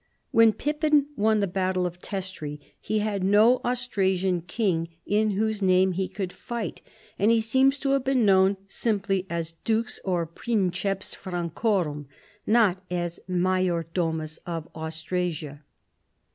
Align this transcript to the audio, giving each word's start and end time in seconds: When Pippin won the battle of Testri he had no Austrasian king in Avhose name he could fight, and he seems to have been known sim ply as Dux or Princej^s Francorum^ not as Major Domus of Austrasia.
When 0.31 0.51
Pippin 0.51 1.05
won 1.15 1.41
the 1.41 1.45
battle 1.47 1.85
of 1.85 1.99
Testri 2.01 2.59
he 2.79 2.97
had 3.05 3.23
no 3.23 3.57
Austrasian 3.63 4.41
king 4.41 4.89
in 5.05 5.29
Avhose 5.33 5.61
name 5.61 5.91
he 5.91 6.07
could 6.07 6.33
fight, 6.33 6.81
and 7.19 7.29
he 7.29 7.39
seems 7.39 7.77
to 7.77 7.91
have 7.91 8.03
been 8.03 8.25
known 8.25 8.57
sim 8.67 8.99
ply 8.99 9.25
as 9.29 9.53
Dux 9.63 9.99
or 10.03 10.25
Princej^s 10.25 11.15
Francorum^ 11.15 12.07
not 12.47 12.83
as 12.89 13.19
Major 13.27 13.85
Domus 13.93 14.37
of 14.47 14.67
Austrasia. 14.73 15.61